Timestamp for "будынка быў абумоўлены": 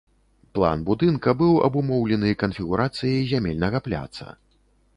0.87-2.31